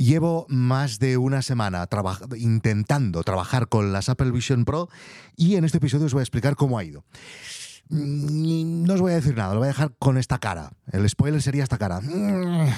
[0.00, 1.86] Llevo más de una semana
[2.38, 4.88] intentando trabajar con las Apple Vision Pro
[5.36, 7.04] y en este episodio os voy a explicar cómo ha ido.
[7.90, 10.72] Mm, no os voy a decir nada, lo voy a dejar con esta cara.
[10.90, 12.00] El spoiler sería esta cara.
[12.00, 12.70] Mm,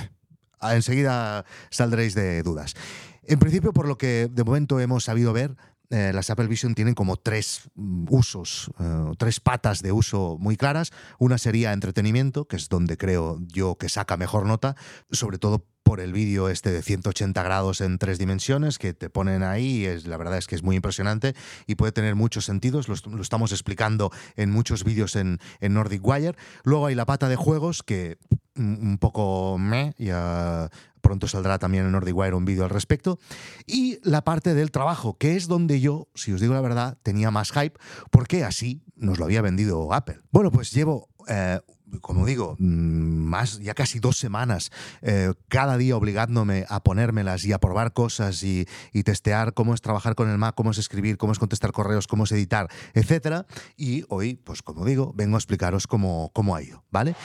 [0.73, 2.75] enseguida saldréis de dudas.
[3.23, 5.55] En principio, por lo que de momento hemos sabido ver,
[5.93, 10.57] eh, las Apple Vision tienen como tres mm, usos, eh, tres patas de uso muy
[10.57, 10.91] claras.
[11.19, 14.75] Una sería entretenimiento, que es donde creo yo que saca mejor nota,
[15.11, 19.43] sobre todo por el vídeo este de 180 grados en tres dimensiones que te ponen
[19.43, 19.85] ahí.
[19.85, 21.35] Es, la verdad es que es muy impresionante
[21.67, 22.89] y puede tener muchos sentidos.
[22.89, 26.37] Lo, estamos explicando en muchos vídeos en, en, Nordic Wire.
[26.65, 28.17] Luego hay la pata de juegos que
[28.57, 30.71] un poco me, ya
[31.03, 33.19] pronto saldrá también en Nordic Wire un vídeo al respecto.
[33.67, 37.31] Y la parte del trabajo, que es donde yo, si os digo la verdad, tenía
[37.31, 37.79] más hype,
[38.11, 40.21] porque así nos lo había vendido Apple.
[40.31, 41.61] Bueno, pues llevo eh,
[42.01, 44.71] como digo, mm, más, ya casi dos semanas,
[45.03, 48.67] eh, cada día obligándome a ponérmelas y a probar cosas y,
[49.03, 52.23] testear cómo es trabajar con el Mac, cómo es escribir, cómo es contestar correos, cómo
[52.23, 53.47] es editar, etcétera.
[53.77, 57.17] Y hoy, pues como digo, vengo a explicaros cómo, cómo ha ido, ¿vale?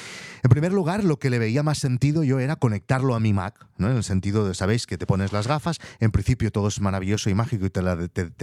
[0.43, 3.67] En primer lugar, lo que le veía más sentido yo era conectarlo a mi Mac,
[3.77, 3.89] ¿no?
[3.91, 7.29] En el sentido de, sabéis, que te pones las gafas, en principio todo es maravilloso
[7.29, 7.81] y mágico y te,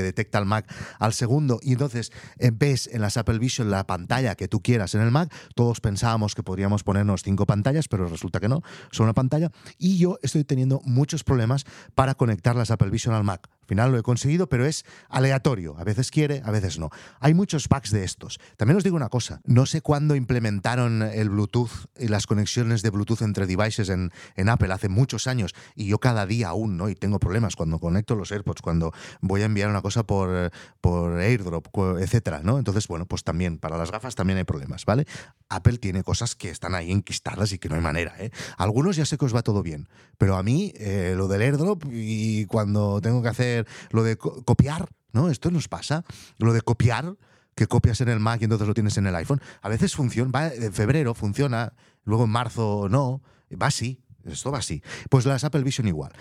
[0.03, 4.37] detecta el Mac al segundo y entonces eh, ves en las Apple Vision la pantalla
[4.37, 5.81] que tú quieras en el Mac, todos
[6.35, 9.51] que podríamos ponernos cinco pantallas, pero resulta que no, son una pantalla.
[9.79, 13.49] Y yo estoy teniendo muchos problemas para conectar las Apple Vision al Mac.
[13.65, 15.77] Al final lo he conseguido, pero es aleatorio.
[15.79, 16.91] A veces quiere, a veces no.
[17.19, 18.39] Hay muchos packs de estos.
[18.59, 19.41] También os digo una cosa.
[19.45, 24.51] No sé cuándo implementaron el Bluetooth y las conexiones de Bluetooth entre devices en, en
[24.51, 24.71] Apple.
[24.71, 25.55] Hace muchos años.
[25.75, 26.91] Y yo cada día aún, ¿no?
[26.91, 30.51] Y tengo problemas cuando conecto los AirPods, cuando voy a enviar una cosa por,
[30.83, 31.69] por AirDrop,
[31.99, 32.59] etcétera, ¿no?
[32.59, 35.07] Entonces, bueno, pues también para las gafas también hay problemas, ¿vale?
[35.49, 38.31] Apple tiene cosas que están ahí enquistadas y que no hay manera, ¿eh?
[38.59, 41.85] Algunos ya sé que os va todo bien, pero a mí eh, lo del AirDrop
[41.93, 43.54] y cuando tengo que hacer
[43.91, 45.31] lo de copiar, ¿no?
[45.31, 46.05] Esto nos pasa.
[46.39, 47.17] Lo de copiar,
[47.55, 49.41] que copias en el Mac y entonces lo tienes en el iPhone.
[49.63, 51.73] A veces funciona, va, en febrero funciona,
[52.05, 53.23] luego en marzo no,
[53.61, 54.01] va así.
[54.25, 54.83] Esto va así.
[55.11, 56.13] Pues las Apple Vision igual.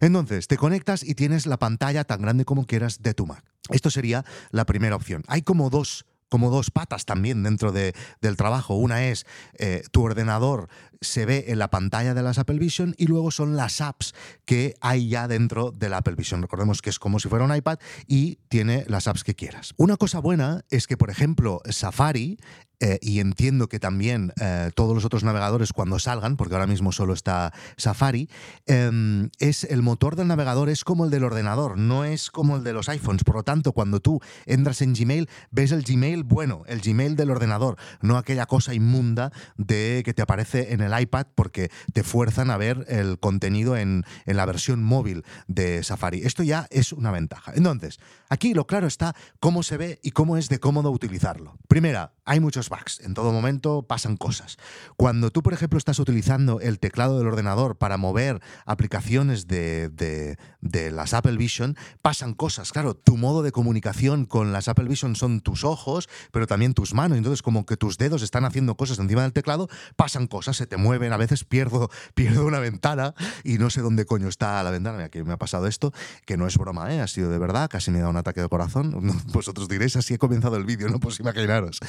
[0.00, 3.42] Entonces, te conectas y tienes la pantalla tan grande como quieras de tu Mac.
[3.70, 5.24] Esto sería la primera opción.
[5.26, 8.74] Hay como dos como dos patas también dentro de, del trabajo.
[8.74, 9.26] Una es
[9.58, 10.68] eh, tu ordenador
[11.00, 14.14] se ve en la pantalla de las Apple Vision y luego son las apps
[14.44, 16.42] que hay ya dentro del Apple Vision.
[16.42, 19.74] Recordemos que es como si fuera un iPad y tiene las apps que quieras.
[19.76, 22.38] Una cosa buena es que, por ejemplo, Safari
[22.80, 26.92] eh, y entiendo que también eh, todos los otros navegadores cuando salgan, porque ahora mismo
[26.92, 28.28] solo está Safari,
[28.66, 32.64] em, es el motor del navegador es como el del ordenador, no es como el
[32.64, 33.24] de los iPhones.
[33.24, 37.30] Por lo tanto, cuando tú entras en Gmail, ves el Gmail bueno, el Gmail del
[37.30, 42.50] ordenador, no aquella cosa inmunda de que te aparece en el iPad porque te fuerzan
[42.50, 46.22] a ver el contenido en, en la versión móvil de Safari.
[46.22, 47.52] Esto ya es una ventaja.
[47.54, 47.98] Entonces,
[48.28, 51.58] aquí lo claro está cómo se ve y cómo es de cómodo utilizarlo.
[51.68, 53.00] Primera, hay muchos bugs.
[53.00, 54.56] En todo momento pasan cosas.
[54.96, 60.90] Cuando tú, por ejemplo, estás utilizando el teclado del ordenador para mover aplicaciones de, de,
[60.90, 62.72] las Apple Vision, pasan cosas.
[62.72, 66.94] Claro, tu modo de comunicación con las Apple Vision son tus ojos, pero también tus
[66.94, 67.18] manos.
[67.18, 70.76] Entonces, como que tus dedos están haciendo cosas encima del teclado, pasan cosas, se te
[70.76, 71.12] mueven.
[71.12, 74.96] A veces pierdo, pierdo una ventana y no sé dónde coño está la ventana.
[74.96, 75.92] Mira, que me ha pasado esto,
[76.24, 77.00] que no es broma, ¿eh?
[77.00, 77.68] ha sido de verdad.
[77.70, 78.94] Casi me da un ataque de corazón.
[79.32, 81.80] Vosotros diréis, así he comenzado el vídeo, no pues imaginaros.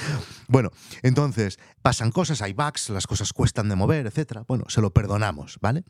[0.47, 0.66] Bueno,
[1.01, 4.43] entonces pasan cosas, hay bugs, las cosas cuestan de mover, etcétera.
[4.47, 5.83] Bueno, se lo perdonamos, ¿vale?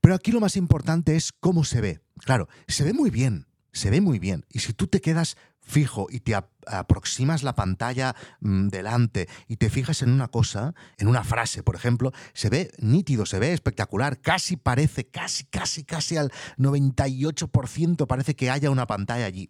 [0.00, 2.00] Pero aquí lo más importante es cómo se ve.
[2.24, 4.46] Claro, se ve muy bien, se ve muy bien.
[4.50, 6.34] Y si tú te quedas fijo y te
[6.66, 11.76] aproximas la pantalla mm, delante y te fijas en una cosa, en una frase, por
[11.76, 18.34] ejemplo, se ve nítido, se ve espectacular, casi parece, casi, casi, casi al 98% parece
[18.34, 19.48] que haya una pantalla allí.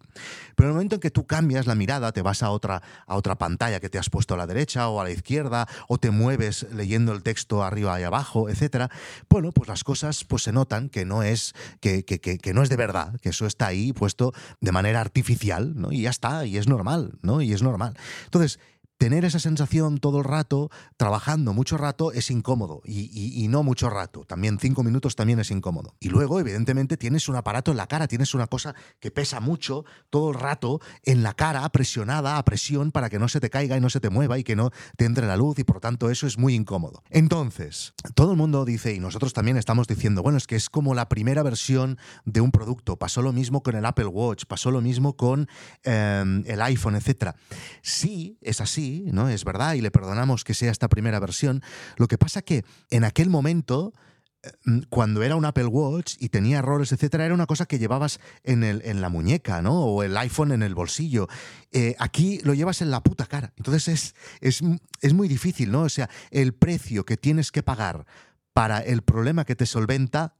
[0.55, 3.15] Pero en el momento en que tú cambias la mirada, te vas a otra, a
[3.15, 6.11] otra pantalla que te has puesto a la derecha o a la izquierda, o te
[6.11, 8.89] mueves leyendo el texto arriba y abajo, etcétera,
[9.29, 12.03] bueno, pues las cosas pues se notan que no es, que,
[12.53, 15.91] no es de verdad, que eso está ahí puesto de manera artificial, ¿no?
[15.91, 17.00] Y ya está, y es normal.
[17.21, 17.41] ¿No?
[17.41, 17.97] Y es normal.
[18.25, 18.59] Entonces,
[19.01, 22.83] tener esa sensación todo el rato, trabajando mucho rato, es incómodo.
[22.85, 24.25] Y, no mucho rato.
[24.25, 25.95] También cinco minutos también es incómodo.
[25.99, 29.85] Y luego, evidentemente, tienes un aparato en la cara, tienes una cosa que pesa mucho
[30.11, 33.75] todo el rato en la cara, presionada a presión para que no se te caiga
[33.75, 35.57] y no se te mueva y que no te entre la luz.
[35.57, 37.01] Y por tanto, eso es muy incómodo.
[37.09, 40.93] Entonces, todo el mundo dice, y nosotros también estamos diciendo, bueno, es que es como
[40.93, 42.97] la primera versión de un producto.
[42.97, 45.49] Pasó lo mismo con el Apple Watch, pasó lo mismo con
[45.81, 47.33] em, el iPhone, etc.
[47.81, 49.29] Sí, es así ¿no?
[49.29, 51.61] Es verdad, y le perdonamos que sea esta primera versión.
[51.97, 53.93] Lo que pasa que en aquel momento
[54.65, 58.19] mm, cuando era un Apple Watch y tenía errores, etcétera, era una cosa que llevabas
[58.43, 59.83] en, el, en la muñeca, ¿no?
[59.83, 61.27] O el iPhone en el bolsillo.
[61.71, 63.53] Eh, aquí lo llevas en la puta cara.
[63.57, 64.61] Entonces es, es,
[65.01, 65.81] es muy difícil, ¿no?
[65.83, 68.05] O sea, el precio que tienes que pagar
[68.53, 70.35] para el problema que te solventa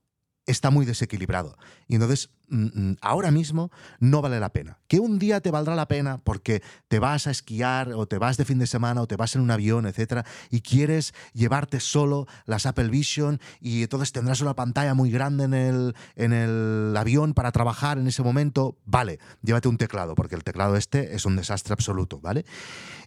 [0.46, 1.58] está muy desequilibrado.
[1.88, 4.80] Y entonces, mm, mm, ahora mismo no vale la pena.
[4.88, 8.38] Que un día te valdrá la pena porque te vas a esquiar o te vas
[8.38, 12.28] de fin de semana o te vas en un avión, etcétera, y quieres llevarte solo
[12.46, 17.34] las Apple Vision y entonces tendrás una pantalla muy grande en el, en el avión
[17.34, 18.78] para trabajar en ese momento.
[18.86, 22.46] Vale, llévate un teclado porque el teclado este es un desastre absoluto, ¿vale?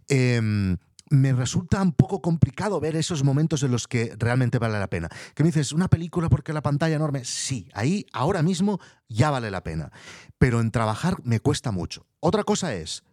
[0.09, 0.77] Eh,
[1.15, 5.09] me resulta un poco complicado ver esos momentos en los que realmente vale la pena.
[5.35, 9.51] Que me dices, una película porque la pantalla enorme, sí, ahí ahora mismo ya vale
[9.51, 9.91] la pena.
[10.39, 12.07] Pero en trabajar me cuesta mucho.
[12.21, 13.05] Otra cosa es,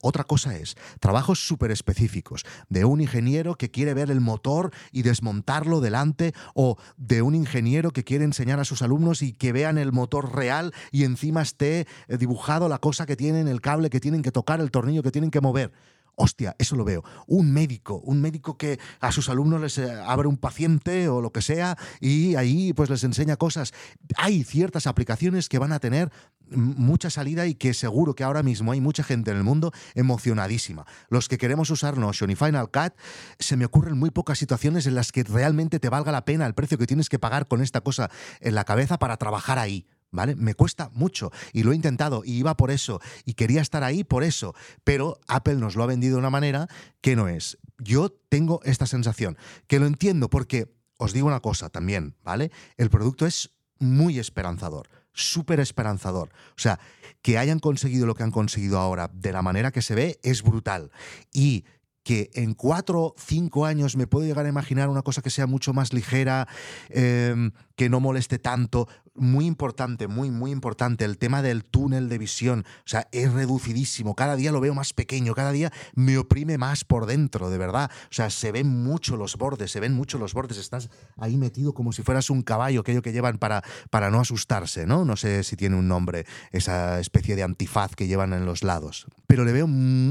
[0.00, 5.02] otra cosa es trabajos súper específicos de un ingeniero que quiere ver el motor y
[5.02, 9.78] desmontarlo delante o de un ingeniero que quiere enseñar a sus alumnos y que vean
[9.78, 14.00] el motor real y encima esté eh, dibujado la cosa que tienen, el cable que
[14.00, 15.72] tienen que tocar, el tornillo que tienen que mover.
[16.20, 17.04] Hostia, eso lo veo.
[17.28, 21.30] Un médico, un médico que a sus alumnos les eh, abre un paciente o lo
[21.30, 23.72] que sea y ahí pues les enseña cosas.
[24.16, 26.10] Hay ciertas aplicaciones que van a tener
[26.50, 30.86] mucha salida y que seguro que ahora mismo hay mucha gente en el mundo emocionadísima.
[31.08, 32.94] Los que queremos usar Notion y Final Cut,
[33.38, 36.54] se me ocurren muy pocas situaciones en las que realmente te valga la pena el
[36.54, 38.10] precio que tienes que pagar con esta cosa
[38.40, 39.86] en la cabeza para trabajar ahí.
[40.10, 40.34] ¿Vale?
[40.36, 44.04] Me cuesta mucho y lo he intentado y iba por eso y quería estar ahí
[44.04, 46.68] por eso, pero Apple nos lo ha vendido de una manera
[47.00, 47.58] que no es.
[47.78, 52.50] Yo tengo esta sensación, que lo entiendo porque os digo una cosa también, ¿vale?
[52.76, 56.30] El producto es muy esperanzador, súper esperanzador.
[56.50, 56.80] O sea,
[57.22, 60.42] que hayan conseguido lo que han conseguido ahora de la manera que se ve es
[60.42, 60.90] brutal.
[61.32, 61.64] Y
[62.08, 65.74] que en cuatro cinco años me puedo llegar a imaginar una cosa que sea mucho
[65.74, 66.48] más ligera,
[66.88, 68.88] em, que no moleste tanto.
[69.14, 72.64] Muy importante, muy, muy importante, el tema del túnel de visión.
[72.78, 74.14] O sea, es reducidísimo.
[74.14, 77.90] Cada día lo veo más pequeño, cada día me oprime más por dentro, de verdad.
[78.04, 80.56] O sea, se ven mucho los bordes, se ven mucho los bordes.
[80.56, 80.88] Estás
[81.18, 85.04] ahí metido como si fueras un caballo, aquello que llevan para, para no asustarse, ¿no?
[85.04, 89.06] No sé si tiene un nombre, esa especie de antifaz que llevan en los lados.
[89.26, 89.68] Pero le veo,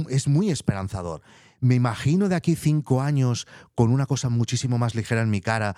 [0.10, 1.24] es muy esperanzador.
[1.60, 5.76] Me imagino de aquí cinco años con una cosa muchísimo más ligera en mi cara,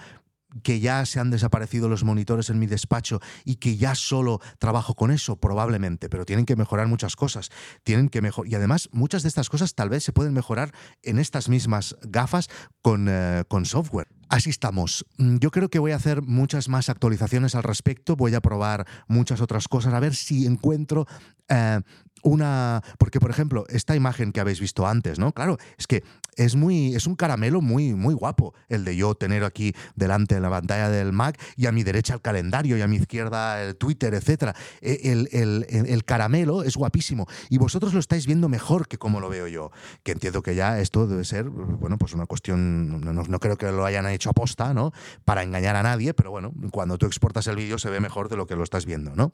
[0.64, 4.96] que ya se han desaparecido los monitores en mi despacho y que ya solo trabajo
[4.96, 7.50] con eso, probablemente, pero tienen que mejorar muchas cosas.
[7.84, 10.74] Tienen que mejor y además muchas de estas cosas tal vez se pueden mejorar
[11.04, 12.50] en estas mismas gafas
[12.82, 14.08] con, eh, con software.
[14.30, 15.06] Así estamos.
[15.18, 18.86] Mm, yo creo que voy a hacer muchas más actualizaciones al respecto, voy a probar
[19.08, 21.08] muchas otras cosas, a ver si encuentro
[21.48, 21.82] eh,
[22.24, 22.84] una.
[22.98, 25.32] Porque, por ejemplo, esta imagen que habéis visto antes, ¿no?
[25.32, 26.04] Claro, es que
[26.36, 26.96] es muy.
[26.96, 31.12] es un caramelo muy, muy guapo el de yo tener aquí delante la pantalla del
[31.12, 34.56] Mac y a mi derecha el calendario y a mi izquierda el Twitter, etc.
[34.82, 37.28] E, el, el, el, caramelo es guapísimo.
[37.50, 39.72] Y vosotros lo estáis viendo mejor que como lo veo yo.
[40.04, 43.02] Que entiendo que ya esto debe ser, bueno, pues una cuestión.
[43.02, 44.92] No, no creo que lo hayan hecho aposta, ¿no?
[45.26, 48.38] Para engañar a nadie, pero bueno, cuando tú exportas el vídeo se ve mejor de
[48.38, 49.34] lo que lo estás viendo, ¿no?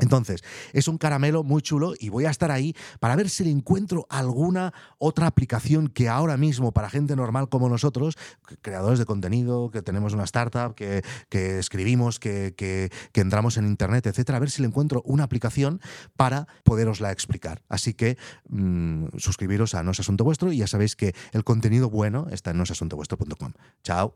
[0.00, 3.50] Entonces, es un caramelo muy chulo y voy a estar ahí para ver si le
[3.50, 8.16] encuentro alguna otra aplicación que ahora mismo para gente normal como nosotros,
[8.60, 14.40] creadores de contenido, que tenemos una startup, que, escribimos, que, entramos en Internet, etcétera, a
[14.40, 15.80] ver si le encuentro una aplicación
[16.16, 17.62] para poderosla explicar.
[17.68, 18.18] Así que
[18.48, 22.50] mm, suscribiros a No es Asunto Vuestro y ya sabéis que el contenido bueno está
[22.50, 23.52] en nosasuntovuestro.com.
[23.82, 24.14] Chao.